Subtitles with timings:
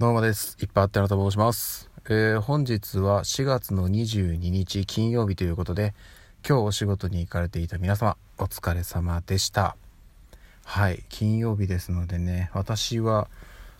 [0.00, 0.56] どうもです。
[0.60, 1.90] いっぱいあってなと申します。
[2.04, 5.92] えー本日は4月の22日金曜日ということで、
[6.48, 9.76] 今日お仕事に行かれていた皆様、お疲れ様でした。
[10.64, 13.28] はい、金曜日ですのでね、私は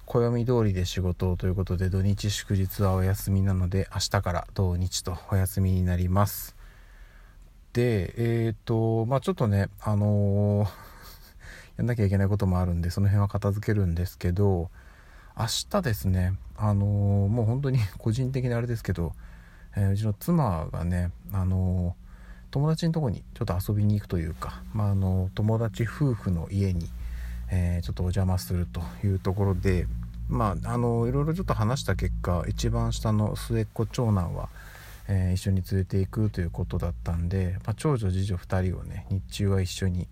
[0.06, 6.56] 暦通りで仕事をということで、土日祝日はお休みなので、明日から土日とお休みになります。
[7.72, 10.68] で、えっ、と、まあちょっとね、あのー
[11.76, 14.68] やんなきゃいけないこともあるんで、その辺は片付けるんですけど、
[15.38, 16.34] 明日ですね。
[16.56, 19.14] あのーもう本当に 個人的なあれですけど、
[19.76, 22.08] えーうちの妻がねあのー
[22.50, 26.90] 友達のとこにちょっと遊びに行くというか、まあ、あの友達夫婦の家に、
[27.50, 29.86] えちょっとお邪魔するというところで
[30.28, 34.48] まああのいろいろちょっと話した結果一番下の末っ子長男は、
[35.08, 40.08] え一緒に連れて行くということだったんで、まあ、長女次女2人をね日中は一緒に、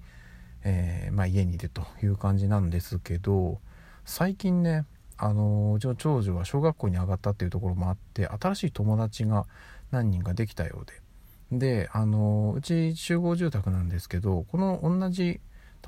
[0.63, 3.59] えまあ、家にいるという感じなんですけど
[4.05, 4.85] 最近ね
[5.19, 9.47] あのうちの長女は小学校に上がったっていうところもあって新しい友達が
[9.91, 11.07] 何人かできたようで。
[11.53, 15.41] であのうち集合住宅なんですけどこの同じ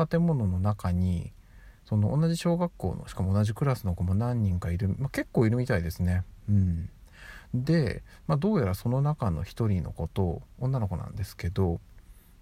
[0.08, 1.32] 建物の中に
[1.84, 6.22] その同じ小学校のしかも同じクラスの子も何人かいる、まあ、結構いるみたいですね。
[6.48, 6.90] うん。
[7.54, 11.80] で、まあ、どうやらその中の一人の子と女の子なんですけど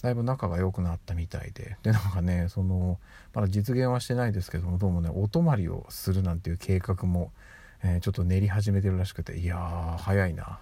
[0.02, 1.76] だいぶ仲が良くなったみたいで。
[1.82, 2.98] でなんかねその
[3.34, 7.32] まだ実現はしてないですけどもどうもねお泊まりをするなんていう計画も、
[7.82, 10.60] えーちょっと練り始めてるらしくていやー早いな。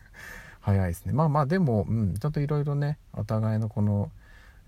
[0.60, 1.12] 早いですね。
[1.12, 4.10] まあまあでも、うん、ちゃんといろいろねお互いのこの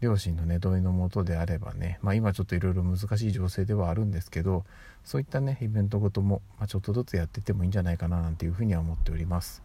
[0.01, 4.65] 両親のね同意のもとであればね、まあ、今ちょっといろいろ難しい情勢ではあるんですけど
[5.05, 9.63] そういったねイベントごとも、まあ、ちょっとずつやっていってもいいんじゃないかななんていうふうには思っております。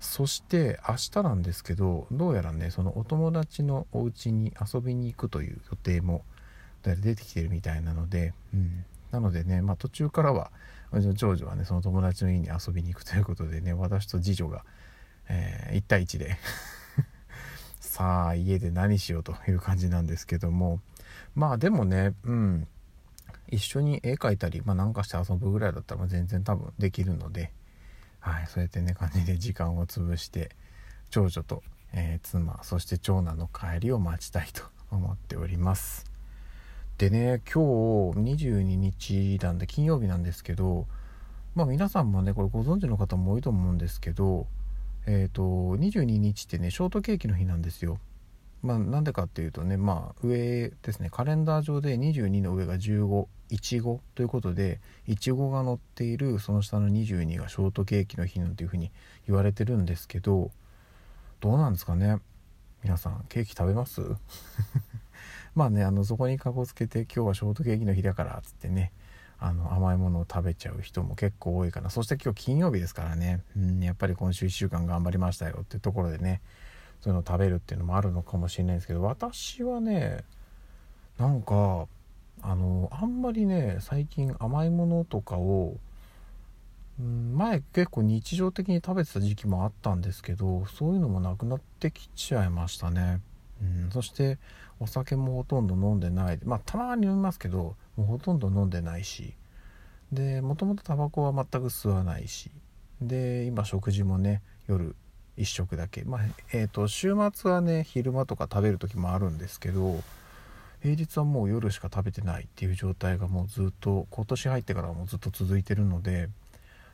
[0.00, 6.24] そして明日なんですけどどうやらねそのお友達のお家に遊びに行くという予定も
[6.82, 10.52] 出てきてるみたいなので、うん、なのでね、まあ、途中からは
[10.92, 14.64] うちの長女はねその友達の家に遊びに行くということでね私と次女が、
[15.28, 16.36] え1対1で
[17.80, 20.80] さあ家で何しようという感じなんですけども
[21.34, 22.68] まあでもねうん。
[23.48, 27.52] 一緒に絵描いたり、まあ、なんかして遊ぶぐらいだったら全然多分できるので、
[28.26, 30.50] はい、そうやってね感じで時間を潰して
[31.10, 36.04] 長女と、えー妻そして長男の帰りを待ちたいと思っております。
[36.98, 40.88] でね今日22日なんで金曜日なんですけど
[41.54, 44.48] まあ皆さんもねこれご存知の方も多いと思うんですけど
[45.06, 48.00] えっ、と22日ってねショートケーキの日なんですよ。
[48.66, 51.08] まあなんでかっていうとねまあ上ですね。
[51.10, 58.90] カレンダー上で22の上が15いちごということでいちごが乗っているその下の22がショートケーキの日なんていうふうに
[59.28, 60.50] 言われてるんですけど
[61.40, 62.18] どうなんですかね？
[62.82, 64.00] 皆さんケーキ食べます？
[65.54, 68.92] まあねあのそこにかこつけて今日はショートケーキの日だからっつってね
[69.38, 71.90] あの甘いものを食べちゃう人も結構多いかな。
[71.90, 76.40] そして今日金曜日ですからね、うん、やっぱり今週1週間頑張りましたよっていうところでね
[77.00, 80.24] そういうのを食べるっていうのもあるのかもしれないですけど私はね
[81.18, 81.86] なんか
[82.42, 85.76] あのあんまりね最近甘いものとかを
[86.98, 93.20] 前結構日常的に食べてた時期もあったんですけどそういうのもなくなってきちゃいましたね、
[93.62, 94.38] うん、そして
[94.80, 96.38] お酒もほとんど飲んでない。
[96.44, 99.34] まあたまに飲みますけどもうほとんど飲んでないし。
[100.12, 102.50] でもともとタバコは全く吸わないし。
[103.00, 104.94] で今食事もね夜
[105.36, 106.04] 1食だけ。
[106.04, 106.20] まあ
[106.52, 110.02] えー、と週末はね昼間とか食べる時もあるんですけど
[110.82, 116.28] 平日はもう夜しか食べてないっていう状態がもうずっと今年入ってからもずっと続いてるので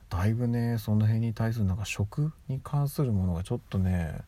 [0.08, 4.18] だいぶねその辺に対するなんか食に関するものがちょっとね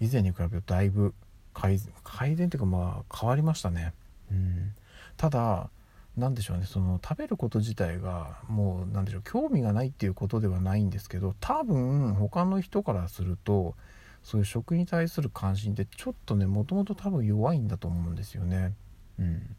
[0.00, 1.14] 以前に比べるとだいぶ
[1.54, 3.92] 改善改善っていうかまあ変わりましたね。
[4.30, 4.72] うん。
[5.16, 5.68] ただ
[6.16, 13.74] なんでしょうねその食べること自体がもうなんでしょう興味がないっていうことではないんですけど多分他の人からすると
[14.22, 18.74] そういう食に対する関心ってちょっとねもともと多分弱いんだと思うんですよね。
[19.18, 19.56] うん、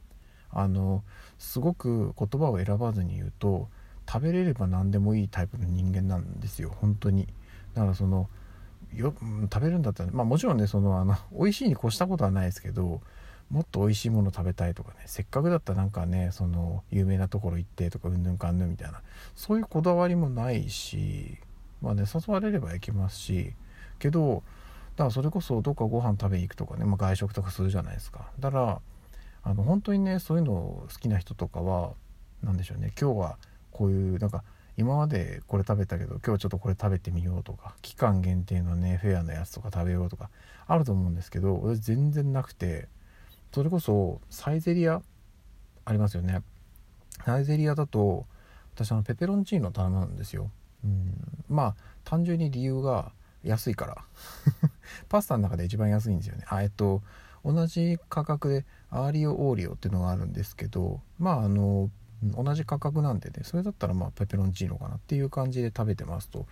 [0.52, 1.04] あの
[1.38, 3.68] すごく言葉を選ばずに言うと
[4.10, 7.28] 食べれれば何でもいいタイプの人間なんですよ本当に。
[7.74, 8.30] だからその
[8.94, 9.14] よ
[9.52, 13.02] 食べるんだったら、まあ、もちろんねそのあの美味しいに越したことはないですけど
[13.54, 19.02] もっと美味しいもの食べたいとかねせっかくだったらなんかねその有名なところ行ってとかうんぬんかんぬんみたいな
[19.36, 21.38] そういうこだわりもないし
[21.80, 23.54] まあね誘われれば行きますし
[24.00, 24.42] けど
[24.96, 28.28] だからそれこそどっかご飯食べに行くとかね、まあ、外食とかするじゃないですか。
[28.40, 28.82] だから
[29.44, 31.94] あの本当にねそういうの好きな人とかは
[32.42, 33.38] 何でしょうね今日は
[33.72, 34.44] こういうなんか
[34.78, 40.30] 今までこれ食べたけど今日はちょっとこれ食べてみようとか期間限定のねフェアなやつとか食べようとか
[40.66, 42.88] あると思うんですけど私全然なくて
[43.54, 45.02] それこそサイゼリア
[45.86, 46.42] ありますよね。
[47.26, 48.26] サイゼリアだと
[48.74, 50.50] 私あのペペロンチーノ頼むんですよ。
[50.84, 51.14] うん。
[51.50, 53.12] まあ単純に理由が
[53.44, 53.98] 安いから。
[55.08, 56.46] パスタの中で一番安いんですよね。
[56.48, 57.04] あえっと
[57.46, 61.90] 同じ価格でアーリオオーリオっていうのがあるんですけどまああの
[62.24, 66.46] 同じ価格なんでねそれだったらまあペペロンチーノかなっていう感じで食べてますと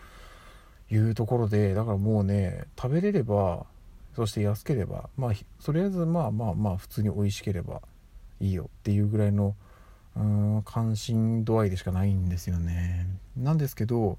[0.92, 3.66] いうところでだからもうね食べれれば
[4.16, 5.32] そして安ければまあ
[5.64, 7.82] とりあえずまあまあまあ普通に美味しければ
[8.40, 9.56] いいよっていうぐらいの
[10.16, 13.08] うん関心度合いでしかないんですよね。
[13.38, 14.18] なんですけど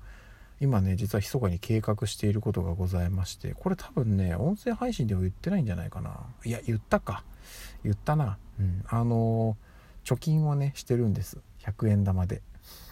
[0.61, 6.21] 今ね実は密かに計画していることがございましてこれ多分ね音声配信では言ってないんじゃないかな。
[6.45, 7.25] いや言ったか。
[7.85, 8.39] 言ったな。
[8.59, 8.85] うん。
[8.89, 9.57] あの
[10.05, 11.39] 貯金をねしてるんです。
[11.65, 12.43] 100円玉で。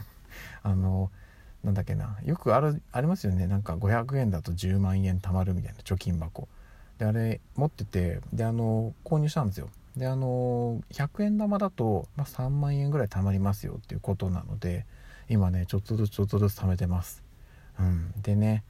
[0.63, 1.11] あの
[1.65, 2.19] なんだっけな。
[2.25, 3.47] よくあるありますよね。
[3.47, 6.49] なんか500円だと10万円貯まるみたいな貯金箱。
[7.01, 9.71] であれ持っててであの購入したんですよ。
[9.97, 14.85] であの100円玉だと、まあ、3万円ぐらい貯まりますよっていうことなので
[15.31, 17.25] 今ねちょっとずつちょっとずつ貯めてます、
[17.79, 18.65] うん、でね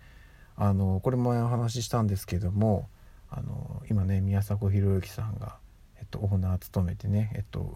[0.57, 2.89] あのこれもお話ししたんですけども
[3.29, 5.57] あの今ね宮迫博之さんが、
[5.99, 7.75] えっと、オーナー務めてね、えっと、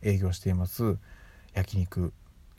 [0.00, 0.96] 営業しています
[1.54, 2.12] 焼肉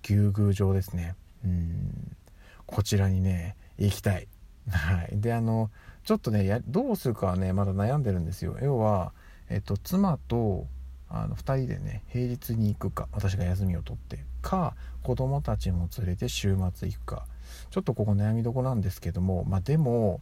[0.04, 1.16] 牛宮場ですね。
[1.46, 2.18] うん。
[2.66, 4.28] こちらにね行きたい。
[4.70, 5.10] はい。
[5.14, 5.72] であの
[6.04, 8.58] ちょっとねやどうするかはねまだ悩んでるんですよ。
[8.62, 9.14] 要は
[9.50, 10.68] えっと、妻と
[11.10, 17.28] あの2人でね平日に行くか私が休みを取ってか子供たちも連れて週末行くか。
[17.70, 20.22] ちょっとここ悩みどこなんですけどもまあでも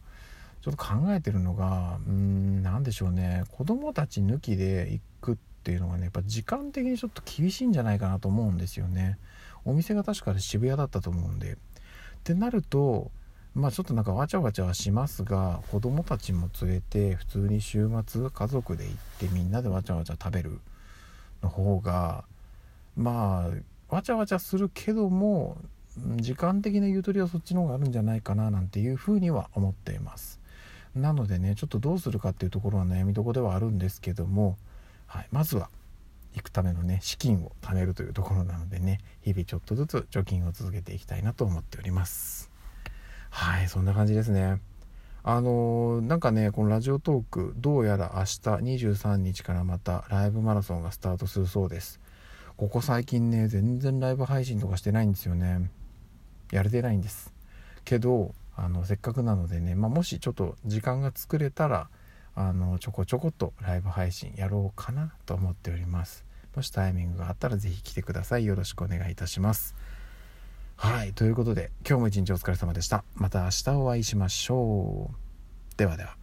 [0.60, 3.44] ちょっと考えてるのがうーん何でしょうね。
[3.52, 9.18] 子供たち抜きで行くっていうのがねやっぱ時間的にちょっと厳しいんじゃないかなと思うんですよね。
[9.64, 11.52] お店が確か渋谷だったと思うんで。
[11.52, 11.56] っ
[12.24, 13.10] てなると
[13.54, 20.58] まあちょっとなんかわちゃわちゃはしますが子供たちも連れて普通に週末家族で行ってみんなでわちゃわちゃ食べる
[21.42, 22.24] の方が
[22.96, 23.46] ま
[23.90, 25.58] あわちゃわちゃするけども
[26.16, 30.40] 時間的なゆとりはそっちの方があるんじゃないかななんていうふうには思っています。
[30.94, 34.56] なのでねちょっとどうするかっていうところは悩みどこではあるんですけども、
[35.06, 35.68] はい、まずは
[36.34, 42.51] 行くためのね資金を貯めるというところなのでね日々ちょっとずつ貯金を続けていきたいなと思っております。
[43.34, 44.60] はいそんな感じですね。
[45.24, 48.26] あのー、なんかねこのラジオトークどうやら明日
[48.84, 51.98] 23日からまたライブマラソンがスタートするそうです。
[52.58, 55.70] ここ最近ね全然ライブ配信とかしてないんですよね。
[56.52, 57.32] やれてないんです。
[57.86, 61.88] けどあのせっかくなのでね、まあ、もしちょっと時間が作れたら
[62.34, 66.26] あのちょこちょこっとライブ配信やろうかなと思っております。
[66.54, 68.44] もしタイミングがあったら是非来てください。
[68.44, 69.74] よろしくお願いいたします。
[70.82, 73.04] はいということで今日も一日お疲れ様でした。
[73.14, 75.76] また明日お会いしましょう。
[75.76, 76.21] ではでは。